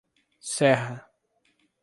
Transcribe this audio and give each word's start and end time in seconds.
Serra 0.53 0.89